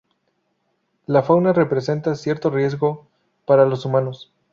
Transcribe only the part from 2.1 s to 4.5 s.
cierto riesgo para los humanos.